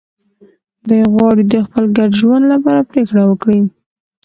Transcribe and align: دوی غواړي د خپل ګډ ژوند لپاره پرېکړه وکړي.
دوی 0.87 1.03
غواړي 1.13 1.43
د 1.47 1.55
خپل 1.65 1.83
ګډ 1.97 2.09
ژوند 2.19 2.43
لپاره 2.53 2.87
پرېکړه 2.91 3.23
وکړي. 3.25 3.59